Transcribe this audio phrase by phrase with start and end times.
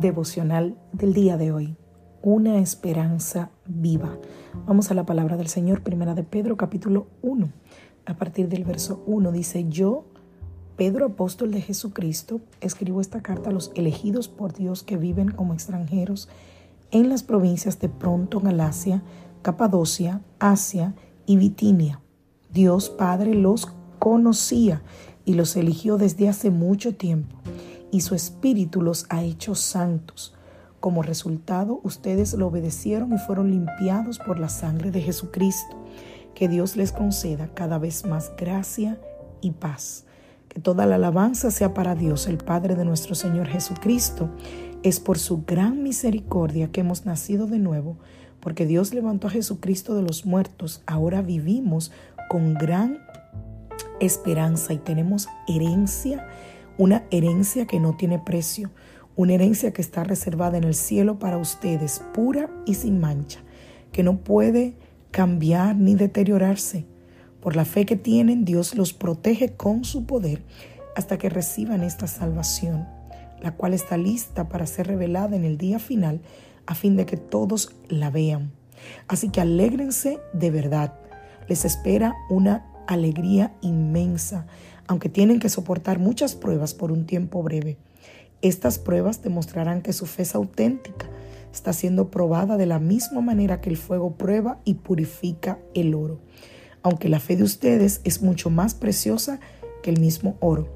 [0.00, 1.76] Devocional del día de hoy.
[2.22, 4.16] Una esperanza viva.
[4.66, 7.48] Vamos a la palabra del Señor, primera de Pedro, capítulo 1.
[8.06, 10.06] A partir del verso 1 dice, yo,
[10.76, 15.52] Pedro, apóstol de Jesucristo, escribo esta carta a los elegidos por Dios que viven como
[15.52, 16.28] extranjeros
[16.90, 19.02] en las provincias de Pronto, Galacia,
[19.42, 20.94] Capadocia, Asia
[21.26, 22.00] y Bitinia.
[22.52, 24.82] Dios Padre los conocía
[25.26, 27.36] y los eligió desde hace mucho tiempo
[27.90, 30.34] y su espíritu los ha hecho santos.
[30.80, 35.76] Como resultado, ustedes lo obedecieron y fueron limpiados por la sangre de Jesucristo.
[36.34, 38.98] Que Dios les conceda cada vez más gracia
[39.42, 40.06] y paz.
[40.48, 44.30] Que toda la alabanza sea para Dios, el Padre de nuestro Señor Jesucristo.
[44.82, 47.98] Es por su gran misericordia que hemos nacido de nuevo,
[48.40, 50.82] porque Dios levantó a Jesucristo de los muertos.
[50.86, 51.92] Ahora vivimos
[52.30, 53.00] con gran
[54.00, 56.26] esperanza y tenemos herencia
[56.80, 58.70] una herencia que no tiene precio,
[59.14, 63.40] una herencia que está reservada en el cielo para ustedes, pura y sin mancha,
[63.92, 64.76] que no puede
[65.10, 66.86] cambiar ni deteriorarse.
[67.42, 70.42] Por la fe que tienen, Dios los protege con su poder
[70.96, 72.88] hasta que reciban esta salvación,
[73.42, 76.22] la cual está lista para ser revelada en el día final
[76.64, 78.52] a fin de que todos la vean.
[79.06, 80.94] Así que alégrense de verdad.
[81.46, 84.46] Les espera una alegría inmensa
[84.90, 87.76] aunque tienen que soportar muchas pruebas por un tiempo breve.
[88.42, 91.06] Estas pruebas demostrarán que su fe es auténtica,
[91.52, 96.18] está siendo probada de la misma manera que el fuego prueba y purifica el oro,
[96.82, 99.38] aunque la fe de ustedes es mucho más preciosa
[99.84, 100.66] que el mismo oro.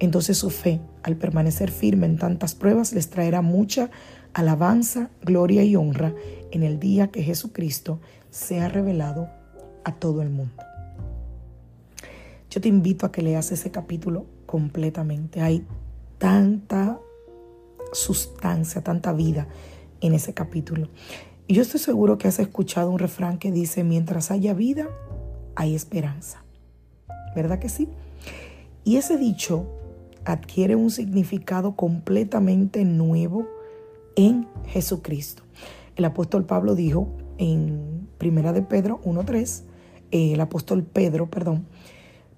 [0.00, 3.88] Entonces su fe, al permanecer firme en tantas pruebas, les traerá mucha
[4.34, 6.12] alabanza, gloria y honra
[6.50, 8.00] en el día que Jesucristo
[8.30, 9.28] sea revelado
[9.84, 10.60] a todo el mundo.
[12.50, 15.40] Yo te invito a que leas ese capítulo completamente.
[15.40, 15.64] Hay
[16.18, 16.98] tanta
[17.92, 19.46] sustancia, tanta vida
[20.00, 20.88] en ese capítulo.
[21.46, 24.88] Y yo estoy seguro que has escuchado un refrán que dice, mientras haya vida,
[25.54, 26.44] hay esperanza.
[27.36, 27.88] ¿Verdad que sí?
[28.82, 29.66] Y ese dicho
[30.24, 33.46] adquiere un significado completamente nuevo
[34.16, 35.44] en Jesucristo.
[35.94, 39.62] El apóstol Pablo dijo en Primera de Pedro 1.3,
[40.10, 41.66] el apóstol Pedro, perdón,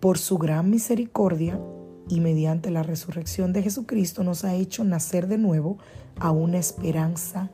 [0.00, 1.60] por su gran misericordia
[2.08, 5.78] y mediante la resurrección de Jesucristo nos ha hecho nacer de nuevo
[6.18, 7.50] a una esperanza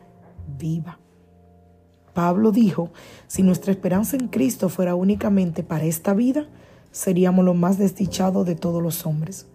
[0.58, 0.98] viva.
[2.14, 2.91] Pablo dijo,
[3.26, 6.47] si nuestra esperanza en Cristo fuera únicamente para esta vida,
[6.91, 9.47] seríamos lo más desdichados de todos los hombres.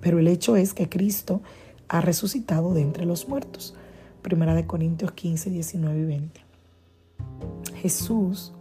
[0.00, 1.42] Pero el hecho es que Cristo
[1.88, 3.74] ha resucitado de entre los muertos.
[4.22, 6.40] Primera de Corintios 15, 19 y 20.
[7.76, 8.54] Jesús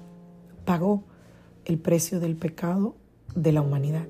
[0.66, 1.04] pagó
[1.66, 2.96] el precio del pecado
[3.38, 4.08] de la humanidad.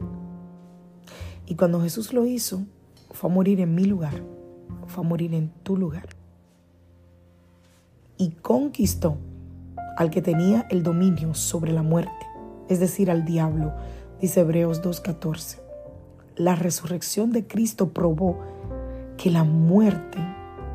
[1.45, 2.63] Y cuando Jesús lo hizo,
[3.11, 4.23] fue a morir en mi lugar,
[4.87, 6.07] fue a morir en tu lugar.
[8.17, 9.17] Y conquistó
[9.97, 12.25] al que tenía el dominio sobre la muerte,
[12.69, 13.73] es decir, al diablo,
[14.21, 15.59] dice Hebreos 2.14.
[16.35, 18.39] La resurrección de Cristo probó
[19.17, 20.19] que la muerte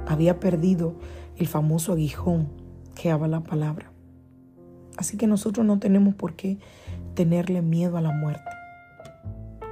[0.06, 0.94] había perdido
[1.36, 2.48] el famoso aguijón
[2.94, 3.92] que habla la palabra.
[4.96, 6.58] Así que nosotros no tenemos por qué
[7.14, 8.50] tenerle miedo a la muerte.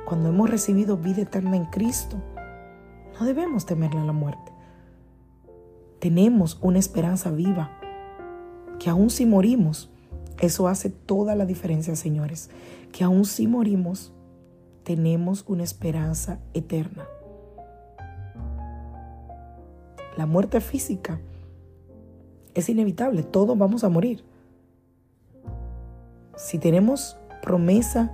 [0.06, 2.16] Cuando hemos recibido vida eterna en Cristo,
[3.18, 4.52] no debemos temerle a la muerte.
[6.00, 7.70] Tenemos una esperanza viva,
[8.78, 9.90] que aun si morimos,
[10.40, 12.50] eso hace toda la diferencia, señores,
[12.92, 14.12] que aun si morimos,
[14.84, 17.06] tenemos una esperanza eterna.
[20.16, 21.20] La muerte física
[22.54, 24.24] es inevitable, todos vamos a morir.
[26.36, 28.12] Si tenemos promesa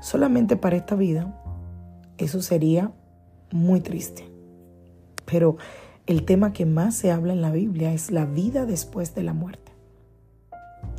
[0.00, 1.38] solamente para esta vida,
[2.18, 2.92] eso sería
[3.50, 4.28] muy triste.
[5.24, 5.56] Pero
[6.06, 9.32] el tema que más se habla en la Biblia es la vida después de la
[9.32, 9.72] muerte.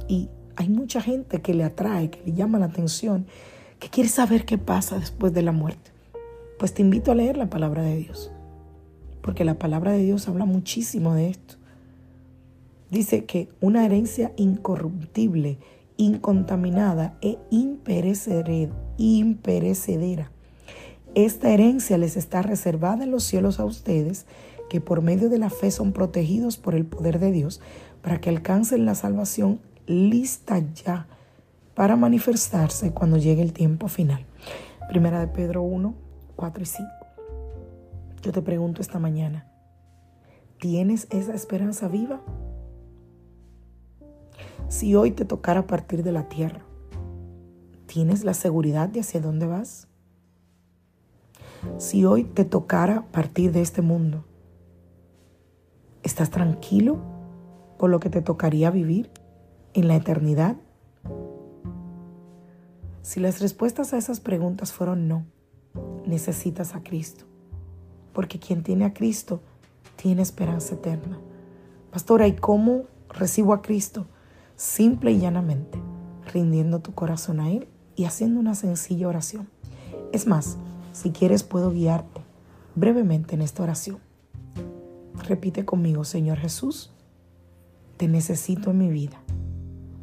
[0.08, 3.25] Y hay mucha gente que le atrae, que le llama la atención,
[3.80, 5.92] que quiere saber qué pasa después de la muerte.
[6.58, 8.31] Pues te invito a leer la palabra de Dios,
[9.22, 11.56] porque la palabra de Dios habla muchísimo de esto.
[12.90, 15.58] Dice que una herencia incorruptible
[16.03, 18.65] incontaminada e imperecedera.
[21.15, 24.25] Esta herencia les está reservada en los cielos a ustedes,
[24.69, 27.61] que por medio de la fe son protegidos por el poder de Dios,
[28.01, 31.07] para que alcancen la salvación lista ya
[31.75, 34.25] para manifestarse cuando llegue el tiempo final.
[34.89, 35.94] Primera de Pedro 1,
[36.35, 36.89] 4 y 5.
[38.21, 39.47] Yo te pregunto esta mañana,
[40.59, 42.21] ¿tienes esa esperanza viva?
[44.74, 46.66] Si hoy te tocara partir de la tierra,
[47.86, 49.88] ¿tienes la seguridad de hacia dónde vas?
[51.78, 54.25] Si hoy te tocara partir de este mundo,
[56.02, 56.98] ¿estás tranquilo
[57.78, 59.12] por lo que te tocaría vivir
[59.75, 60.56] en la eternidad?
[63.04, 65.24] Si las respuestas a esas preguntas fueron no,
[66.08, 67.25] necesitas a Cristo,
[68.12, 69.40] porque quien tiene a Cristo
[69.98, 71.20] tiene esperanza eterna.
[71.92, 74.08] Pastora, ¿y cómo recibo a Cristo?
[74.55, 75.81] Simple y llanamente,
[76.31, 79.50] rindiendo tu corazón a Él y haciendo una sencilla oración.
[80.11, 80.57] Es más,
[80.91, 82.21] si quieres puedo guiarte
[82.75, 84.00] brevemente en esta oración.
[85.27, 86.91] Repite conmigo, Señor Jesús,
[87.97, 89.21] te necesito en mi vida.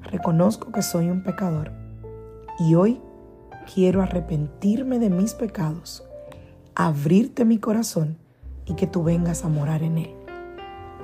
[0.02, 1.72] Reconozco que soy un pecador
[2.58, 3.00] y hoy
[3.72, 6.04] quiero arrepentirme de mis pecados,
[6.74, 8.16] abrirte mi corazón
[8.66, 10.14] y que tú vengas a morar en él.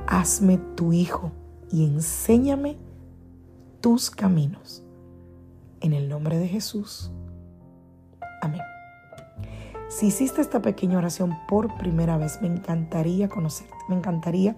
[0.07, 1.33] Hazme tu hijo
[1.71, 2.77] y enséñame
[3.81, 4.83] tus caminos.
[5.81, 7.11] En el nombre de Jesús.
[8.43, 8.63] Amén.
[9.89, 14.57] Si hiciste esta pequeña oración por primera vez, me encantaría conocerte, me encantaría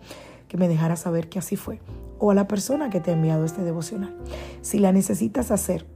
[0.49, 1.81] que me dejaras saber que así fue,
[2.19, 4.17] o a la persona que te ha enviado este devocional.
[4.63, 5.87] Si la necesitas hacer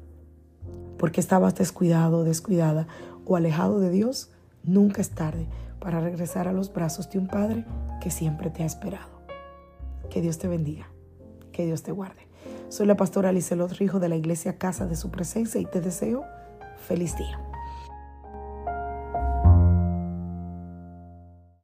[0.99, 2.87] porque estabas descuidado, descuidada
[3.25, 4.31] o alejado de Dios,
[4.63, 5.49] nunca es tarde
[5.81, 7.65] para regresar a los brazos de un Padre
[8.01, 9.11] que siempre te ha esperado.
[10.11, 10.89] Que Dios te bendiga,
[11.51, 12.29] que Dios te guarde.
[12.73, 16.25] Soy la pastora Alicelot Rijo de la iglesia Casa de Su Presencia y te deseo
[16.89, 17.52] feliz día.